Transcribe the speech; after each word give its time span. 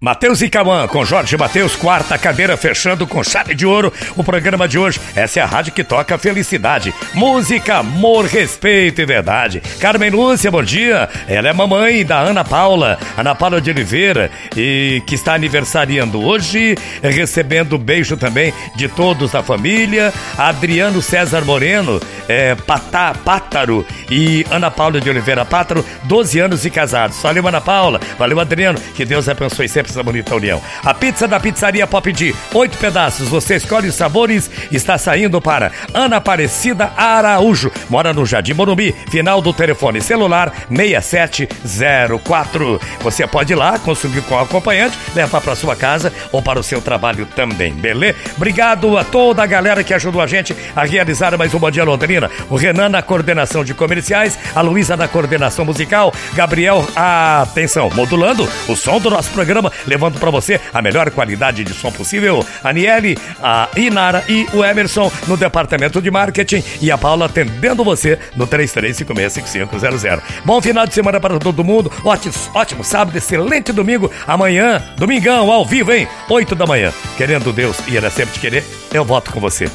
Matheus 0.00 0.40
e 0.42 0.48
Cauã, 0.48 0.86
com 0.86 1.04
Jorge 1.04 1.36
Matheus, 1.36 1.74
quarta 1.74 2.16
cadeira 2.16 2.56
fechando 2.56 3.04
com 3.04 3.24
chave 3.24 3.52
de 3.52 3.66
ouro 3.66 3.92
o 4.16 4.22
programa 4.22 4.68
de 4.68 4.78
hoje. 4.78 5.00
Essa 5.16 5.40
é 5.40 5.42
a 5.42 5.46
rádio 5.46 5.72
que 5.72 5.82
toca 5.82 6.16
felicidade, 6.16 6.94
música, 7.14 7.78
amor, 7.78 8.26
respeito 8.26 9.00
e 9.00 9.04
verdade. 9.04 9.60
Carmen 9.80 10.10
Lúcia, 10.10 10.52
bom 10.52 10.62
dia. 10.62 11.08
Ela 11.26 11.48
é 11.48 11.52
mamãe 11.52 12.06
da 12.06 12.20
Ana 12.20 12.44
Paula, 12.44 12.96
Ana 13.16 13.34
Paula 13.34 13.60
de 13.60 13.70
Oliveira, 13.70 14.30
e 14.56 15.02
que 15.04 15.16
está 15.16 15.34
aniversariando 15.34 16.24
hoje, 16.24 16.76
recebendo 17.02 17.76
beijo 17.76 18.16
também 18.16 18.54
de 18.76 18.86
todos 18.86 19.32
da 19.32 19.42
família. 19.42 20.14
Adriano 20.36 21.02
César 21.02 21.44
Moreno, 21.44 22.00
é, 22.28 22.54
Patá, 22.54 23.14
Pátaro 23.24 23.84
e 24.10 24.46
Ana 24.50 24.70
Paula 24.70 25.00
de 25.00 25.08
Oliveira 25.08 25.44
Pátaro, 25.44 25.84
12 26.04 26.38
anos 26.38 26.62
de 26.62 26.70
casados. 26.70 27.20
Valeu, 27.22 27.48
Ana 27.48 27.60
Paula. 27.60 28.00
Valeu, 28.18 28.38
Adriano. 28.38 28.78
Que 28.94 29.04
Deus 29.04 29.28
abençoe 29.28 29.68
sempre 29.68 29.90
essa 29.90 30.02
bonita 30.02 30.34
união. 30.34 30.60
A 30.84 30.92
pizza 30.92 31.26
da 31.26 31.40
pizzaria 31.40 31.86
Pop 31.86 32.12
D, 32.12 32.34
oito 32.54 32.76
pedaços, 32.78 33.28
você 33.28 33.56
escolhe 33.56 33.88
os 33.88 33.94
sabores, 33.94 34.50
está 34.70 34.98
saindo 34.98 35.40
para 35.40 35.72
Ana 35.94 36.16
Aparecida 36.16 36.92
Araújo, 36.96 37.70
mora 37.88 38.12
no 38.12 38.26
Jardim 38.26 38.54
Morumbi, 38.54 38.92
final 39.10 39.40
do 39.40 39.52
telefone 39.52 40.00
celular 40.00 40.52
6704. 40.68 42.80
Você 43.00 43.24
pode 43.26 43.52
ir 43.52 43.56
lá, 43.56 43.78
consumir 43.78 44.22
com 44.22 44.34
o 44.34 44.38
acompanhante, 44.38 44.98
levar 45.14 45.40
para 45.40 45.54
sua 45.54 45.76
casa 45.76 46.12
ou 46.32 46.42
para 46.42 46.58
o 46.58 46.62
seu 46.62 46.80
trabalho 46.80 47.26
também, 47.26 47.72
beleza? 47.72 48.18
Obrigado 48.36 48.98
a 48.98 49.04
toda 49.04 49.42
a 49.42 49.46
galera 49.46 49.84
que 49.84 49.94
ajudou 49.94 50.20
a 50.20 50.26
gente 50.26 50.54
a 50.74 50.84
realizar 50.84 51.38
mais 51.38 51.54
uma 51.54 51.70
Dia 51.70 51.84
Londrina. 51.84 52.17
O 52.50 52.56
Renan 52.56 52.88
na 52.88 53.02
coordenação 53.02 53.64
de 53.64 53.74
comerciais, 53.74 54.38
a 54.54 54.60
Luísa 54.60 54.96
na 54.96 55.06
coordenação 55.06 55.64
musical, 55.64 56.12
Gabriel, 56.34 56.84
atenção, 56.96 57.90
modulando 57.94 58.48
o 58.68 58.76
som 58.76 58.98
do 58.98 59.10
nosso 59.10 59.30
programa, 59.30 59.72
levando 59.86 60.18
para 60.18 60.30
você 60.30 60.60
a 60.72 60.82
melhor 60.82 61.10
qualidade 61.10 61.64
de 61.64 61.74
som 61.74 61.92
possível. 61.92 62.44
A 62.62 62.72
Niele, 62.72 63.16
a 63.42 63.68
Inara 63.76 64.24
e 64.28 64.46
o 64.52 64.64
Emerson 64.64 65.10
no 65.26 65.36
departamento 65.36 66.00
de 66.00 66.10
marketing 66.10 66.62
e 66.80 66.90
a 66.90 66.98
Paula 66.98 67.26
atendendo 67.26 67.84
você 67.84 68.18
no 68.36 68.46
33565500. 68.46 70.20
Bom 70.44 70.60
final 70.60 70.86
de 70.86 70.94
semana 70.94 71.20
para 71.20 71.38
todo 71.38 71.64
mundo. 71.64 71.92
Ótimo, 72.04 72.34
ótimo 72.54 72.84
sábado, 72.84 73.16
excelente 73.16 73.72
domingo. 73.72 74.10
Amanhã, 74.26 74.82
domingão, 74.96 75.50
ao 75.50 75.64
vivo, 75.64 75.92
hein? 75.92 76.08
8 76.28 76.54
da 76.54 76.66
manhã. 76.66 76.92
Querendo 77.16 77.52
Deus 77.52 77.76
e 77.88 77.96
era 77.96 78.10
sempre 78.10 78.34
te 78.34 78.40
querer, 78.40 78.64
eu 78.92 79.04
voto 79.04 79.30
com 79.32 79.40
você. 79.40 79.68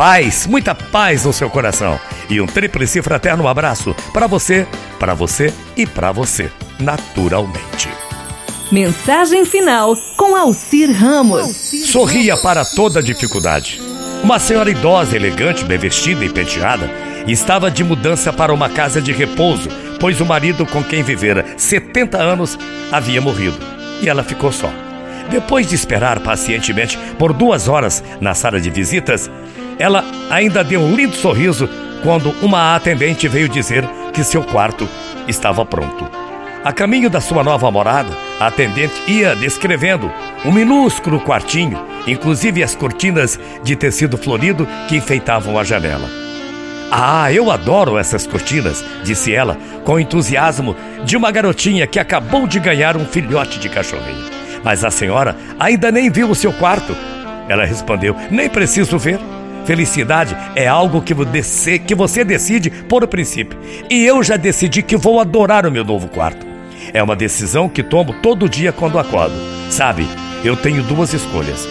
Paz, 0.00 0.46
muita 0.46 0.74
paz 0.74 1.26
no 1.26 1.32
seu 1.34 1.50
coração. 1.50 2.00
E 2.30 2.40
um 2.40 2.46
tríplice 2.46 3.02
fraterno 3.02 3.46
abraço 3.46 3.94
para 4.14 4.26
você, 4.26 4.66
para 4.98 5.12
você 5.12 5.52
e 5.76 5.86
para 5.86 6.10
você, 6.10 6.50
naturalmente. 6.78 7.90
Mensagem 8.72 9.44
final 9.44 9.94
com 10.16 10.34
Alcir 10.34 10.90
Ramos. 10.90 11.54
Sorria 11.84 12.34
para 12.38 12.64
toda 12.64 13.02
dificuldade. 13.02 13.78
Uma 14.24 14.38
senhora 14.38 14.70
idosa, 14.70 15.14
elegante, 15.16 15.66
bem 15.66 15.76
vestida 15.76 16.24
e 16.24 16.32
penteada, 16.32 16.90
estava 17.26 17.70
de 17.70 17.84
mudança 17.84 18.32
para 18.32 18.54
uma 18.54 18.70
casa 18.70 19.02
de 19.02 19.12
repouso, 19.12 19.68
pois 20.00 20.18
o 20.18 20.24
marido 20.24 20.64
com 20.64 20.82
quem 20.82 21.02
vivera 21.02 21.44
70 21.58 22.16
anos 22.16 22.58
havia 22.90 23.20
morrido 23.20 23.58
e 24.00 24.08
ela 24.08 24.24
ficou 24.24 24.50
só. 24.50 24.72
Depois 25.30 25.68
de 25.68 25.76
esperar 25.76 26.18
pacientemente 26.20 26.98
por 27.16 27.32
duas 27.32 27.68
horas 27.68 28.02
na 28.20 28.34
sala 28.34 28.60
de 28.60 28.68
visitas, 28.68 29.30
ela 29.80 30.04
ainda 30.28 30.62
deu 30.62 30.82
um 30.82 30.94
lindo 30.94 31.16
sorriso 31.16 31.68
quando 32.02 32.30
uma 32.42 32.76
atendente 32.76 33.26
veio 33.26 33.48
dizer 33.48 33.82
que 34.12 34.22
seu 34.22 34.44
quarto 34.44 34.86
estava 35.26 35.64
pronto. 35.64 36.06
A 36.62 36.70
caminho 36.70 37.08
da 37.08 37.22
sua 37.22 37.42
nova 37.42 37.70
morada, 37.70 38.10
a 38.38 38.48
atendente 38.48 38.92
ia 39.10 39.34
descrevendo 39.34 40.12
um 40.44 40.52
minúsculo 40.52 41.18
quartinho, 41.18 41.82
inclusive 42.06 42.62
as 42.62 42.74
cortinas 42.74 43.40
de 43.62 43.74
tecido 43.74 44.18
florido 44.18 44.68
que 44.86 44.96
enfeitavam 44.96 45.58
a 45.58 45.64
janela. 45.64 46.08
Ah, 46.90 47.32
eu 47.32 47.50
adoro 47.50 47.96
essas 47.96 48.26
cortinas, 48.26 48.84
disse 49.02 49.32
ela, 49.32 49.56
com 49.84 49.98
entusiasmo 49.98 50.76
de 51.04 51.16
uma 51.16 51.30
garotinha 51.30 51.86
que 51.86 51.98
acabou 51.98 52.46
de 52.46 52.60
ganhar 52.60 52.98
um 52.98 53.06
filhote 53.06 53.58
de 53.58 53.70
cachorrinho. 53.70 54.28
Mas 54.62 54.84
a 54.84 54.90
senhora 54.90 55.34
ainda 55.58 55.90
nem 55.90 56.10
viu 56.10 56.28
o 56.28 56.34
seu 56.34 56.52
quarto. 56.52 56.94
Ela 57.48 57.64
respondeu: 57.64 58.14
Nem 58.30 58.50
preciso 58.50 58.98
ver. 58.98 59.18
Felicidade 59.64 60.36
é 60.54 60.66
algo 60.66 61.02
que 61.02 61.14
você, 61.14 62.24
decide 62.24 62.70
por 62.70 63.06
princípio. 63.06 63.58
E 63.88 64.04
eu 64.04 64.22
já 64.22 64.36
decidi 64.36 64.82
que 64.82 64.96
vou 64.96 65.20
adorar 65.20 65.66
o 65.66 65.70
meu 65.70 65.84
novo 65.84 66.08
quarto. 66.08 66.46
É 66.92 67.02
uma 67.02 67.14
decisão 67.14 67.68
que 67.68 67.82
tomo 67.82 68.14
todo 68.14 68.48
dia 68.48 68.72
quando 68.72 68.98
acordo. 68.98 69.34
Sabe, 69.70 70.08
eu 70.42 70.56
tenho 70.56 70.82
duas 70.82 71.12
escolhas. 71.12 71.68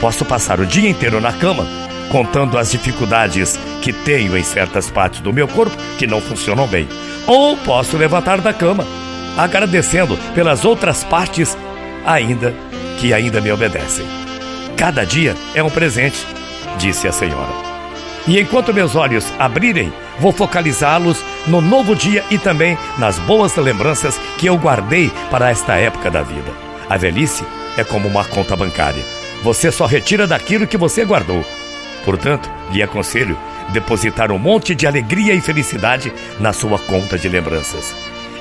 Posso 0.00 0.24
passar 0.24 0.60
o 0.60 0.66
dia 0.66 0.88
inteiro 0.88 1.20
na 1.20 1.32
cama, 1.32 1.66
contando 2.10 2.58
as 2.58 2.70
dificuldades 2.70 3.58
que 3.82 3.92
tenho 3.92 4.36
em 4.36 4.42
certas 4.42 4.90
partes 4.90 5.20
do 5.20 5.32
meu 5.32 5.46
corpo 5.46 5.76
que 5.98 6.06
não 6.06 6.20
funcionam 6.20 6.66
bem. 6.66 6.88
Ou 7.26 7.56
posso 7.58 7.96
levantar 7.96 8.40
da 8.40 8.52
cama, 8.52 8.86
agradecendo 9.36 10.16
pelas 10.34 10.64
outras 10.64 11.04
partes 11.04 11.56
ainda 12.04 12.54
que 12.98 13.12
ainda 13.12 13.40
me 13.40 13.50
obedecem. 13.50 14.06
Cada 14.76 15.04
dia 15.04 15.36
é 15.54 15.62
um 15.62 15.70
presente, 15.70 16.26
disse 16.78 17.08
a 17.08 17.12
senhora. 17.12 17.72
E 18.26 18.38
enquanto 18.38 18.72
meus 18.72 18.94
olhos 18.94 19.32
abrirem, 19.38 19.92
vou 20.18 20.32
focalizá-los 20.32 21.24
no 21.46 21.60
novo 21.60 21.96
dia 21.96 22.24
e 22.30 22.38
também 22.38 22.78
nas 22.98 23.18
boas 23.18 23.56
lembranças 23.56 24.18
que 24.38 24.46
eu 24.46 24.56
guardei 24.56 25.10
para 25.30 25.50
esta 25.50 25.74
época 25.74 26.10
da 26.10 26.22
vida. 26.22 26.50
A 26.88 26.96
velhice 26.96 27.44
é 27.76 27.82
como 27.82 28.06
uma 28.06 28.24
conta 28.24 28.54
bancária. 28.54 29.02
Você 29.42 29.72
só 29.72 29.86
retira 29.86 30.26
daquilo 30.26 30.66
que 30.66 30.76
você 30.76 31.04
guardou. 31.04 31.44
Portanto, 32.04 32.48
lhe 32.70 32.82
aconselho 32.82 33.36
depositar 33.70 34.30
um 34.30 34.38
monte 34.38 34.74
de 34.74 34.86
alegria 34.86 35.34
e 35.34 35.40
felicidade 35.40 36.12
na 36.38 36.52
sua 36.52 36.78
conta 36.78 37.18
de 37.18 37.28
lembranças. 37.28 37.94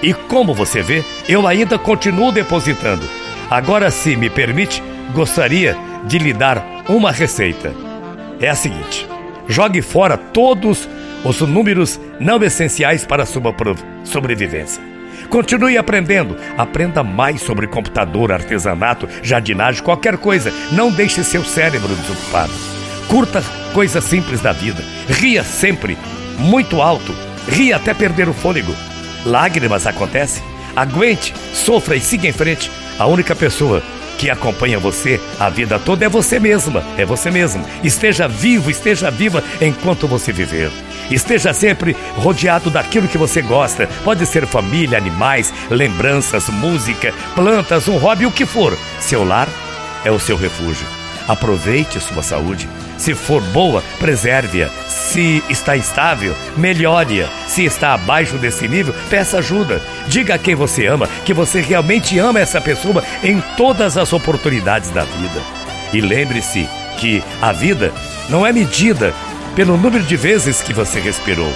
E 0.04 0.14
como 0.14 0.54
você 0.54 0.82
vê, 0.82 1.04
eu 1.28 1.48
ainda 1.48 1.78
continuo 1.78 2.32
depositando. 2.32 3.08
Agora, 3.50 3.90
se 3.90 4.16
me 4.16 4.30
permite, 4.30 4.84
gostaria 5.14 5.78
de 6.06 6.18
lhe 6.18 6.34
dar 6.34 6.64
uma 6.88 7.12
receita. 7.12 7.91
É 8.42 8.50
a 8.50 8.56
seguinte: 8.56 9.08
jogue 9.48 9.82
fora 9.82 10.18
todos 10.18 10.90
os 11.24 11.40
números 11.42 12.00
não 12.20 12.44
essenciais 12.44 13.06
para 13.06 13.24
a 13.24 13.26
sua 13.26 13.54
sobrevivência. 14.04 14.84
Continue 15.30 15.78
aprendendo. 15.78 16.36
Aprenda 16.58 17.04
mais 17.04 17.42
sobre 17.42 17.68
computador, 17.68 18.32
artesanato, 18.32 19.08
jardinagem, 19.22 19.84
qualquer 19.84 20.18
coisa. 20.18 20.52
Não 20.72 20.92
deixe 20.92 21.24
seu 21.24 21.44
cérebro 21.46 21.96
desocupado. 21.96 22.52
Curta 23.08 23.44
coisas 23.74 24.04
simples 24.04 24.42
da 24.42 24.52
vida. 24.52 24.84
Ria 25.08 25.44
sempre, 25.44 25.98
muito 26.38 26.82
alto. 26.82 27.14
Ria 27.48 27.78
até 27.78 27.94
perder 27.94 28.28
o 28.28 28.34
fôlego. 28.34 28.76
Lágrimas 29.26 29.86
acontecem. 29.86 30.44
Aguente, 30.76 31.34
sofra 31.54 31.96
e 31.96 32.02
siga 32.02 32.28
em 32.28 32.34
frente. 32.34 32.72
A 32.98 33.06
única 33.06 33.36
pessoa 33.36 33.82
que 34.22 34.30
acompanha 34.30 34.78
você 34.78 35.20
a 35.40 35.50
vida 35.50 35.80
toda 35.80 36.06
é 36.06 36.10
você 36.10 36.40
mesma, 36.40 36.84
é 36.96 37.04
você 37.04 37.32
mesmo. 37.32 37.66
Esteja 37.84 38.28
vivo, 38.28 38.70
esteja 38.70 39.10
viva 39.10 39.44
enquanto 39.60 40.08
você 40.08 40.32
viver. 40.32 40.70
Esteja 41.10 41.52
sempre 41.56 41.98
rodeado 42.18 42.70
daquilo 42.70 43.08
que 43.08 43.18
você 43.18 43.42
gosta. 43.42 43.90
Pode 44.04 44.24
ser 44.28 44.46
família, 44.46 45.00
animais, 45.00 45.52
lembranças, 45.72 46.50
música, 46.50 47.12
plantas, 47.34 47.88
um 47.88 47.98
hobby, 47.98 48.28
o 48.28 48.32
que 48.32 48.46
for. 48.46 48.78
Seu 49.00 49.24
lar 49.24 49.50
é 50.06 50.12
o 50.12 50.20
seu 50.20 50.38
refúgio. 50.38 50.86
Aproveite 51.28 52.00
sua 52.00 52.22
saúde. 52.22 52.70
Se 53.00 53.16
for 53.16 53.42
boa, 53.42 53.84
preserve-a. 54.00 54.70
Se 54.88 55.44
está 55.50 55.76
estável, 55.76 56.36
melhore-a. 56.56 57.28
Se 57.48 57.66
está 57.66 57.96
abaixo 57.96 58.38
desse 58.38 58.68
nível, 58.68 58.94
peça 59.10 59.40
ajuda. 59.40 59.82
Diga 60.08 60.36
a 60.36 60.38
quem 60.38 60.56
você 60.56 60.88
ama 60.88 61.08
que 61.26 61.34
você 61.34 61.62
realmente 61.62 62.18
ama 62.20 62.40
essa 62.40 62.60
pessoa 62.60 63.04
em 63.24 63.42
todas 63.58 63.98
as 63.98 64.14
oportunidades 64.14 64.90
da 64.92 65.04
vida. 65.04 65.42
E 65.94 66.02
lembre-se 66.02 66.68
que 66.98 67.24
a 67.42 67.52
vida 67.52 67.94
não 68.30 68.46
é 68.46 68.52
medida 68.52 69.14
pelo 69.56 69.78
número 69.78 70.04
de 70.04 70.16
vezes 70.16 70.62
que 70.62 70.74
você 70.74 71.00
respirou, 71.00 71.52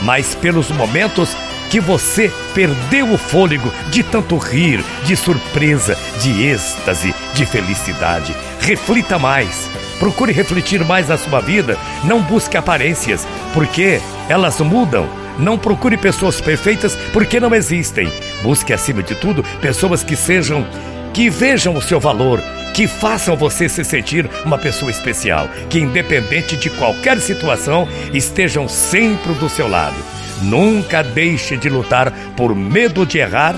mas 0.00 0.34
pelos 0.34 0.70
momentos 0.70 1.36
que 1.70 1.80
você 1.80 2.32
perdeu 2.54 3.12
o 3.12 3.18
fôlego 3.18 3.72
de 3.90 4.02
tanto 4.02 4.36
rir, 4.36 4.82
de 5.04 5.16
surpresa, 5.16 5.98
de 6.20 6.44
êxtase, 6.46 7.14
de 7.34 7.44
felicidade. 7.44 8.34
Reflita 8.60 9.18
mais. 9.18 9.68
Procure 9.98 10.32
refletir 10.32 10.84
mais 10.84 11.08
na 11.08 11.16
sua 11.16 11.40
vida. 11.40 11.78
Não 12.04 12.22
busque 12.22 12.56
aparências, 12.56 13.26
porque 13.52 14.00
elas 14.28 14.60
mudam. 14.60 15.08
Não 15.38 15.58
procure 15.58 15.96
pessoas 15.96 16.40
perfeitas, 16.40 16.96
porque 17.12 17.40
não 17.40 17.54
existem. 17.54 18.08
Busque, 18.42 18.72
acima 18.72 19.02
de 19.02 19.14
tudo, 19.14 19.42
pessoas 19.60 20.02
que 20.02 20.16
sejam, 20.16 20.66
que 21.12 21.28
vejam 21.28 21.76
o 21.76 21.82
seu 21.82 21.98
valor, 21.98 22.40
que 22.74 22.86
façam 22.86 23.36
você 23.36 23.68
se 23.68 23.84
sentir 23.84 24.28
uma 24.44 24.58
pessoa 24.58 24.90
especial, 24.90 25.48
que 25.70 25.78
independente 25.78 26.56
de 26.56 26.70
qualquer 26.70 27.20
situação, 27.20 27.88
estejam 28.12 28.68
sempre 28.68 29.32
do 29.34 29.48
seu 29.48 29.68
lado. 29.68 29.96
Nunca 30.42 31.02
deixe 31.02 31.56
de 31.56 31.68
lutar 31.68 32.12
por 32.36 32.54
medo 32.54 33.06
de 33.06 33.18
errar 33.18 33.54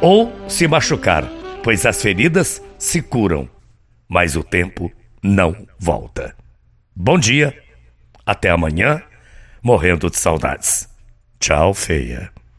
ou 0.00 0.32
se 0.48 0.66
machucar, 0.66 1.24
pois 1.62 1.84
as 1.84 2.00
feridas 2.00 2.62
se 2.78 3.02
curam, 3.02 3.48
mas 4.08 4.36
o 4.36 4.42
tempo 4.42 4.90
não 5.22 5.54
volta. 5.78 6.34
Bom 6.94 7.18
dia, 7.18 7.56
até 8.24 8.50
amanhã, 8.50 9.02
morrendo 9.62 10.08
de 10.08 10.16
saudades. 10.16 10.89
Tchau, 11.40 11.72
feia. 11.72 12.30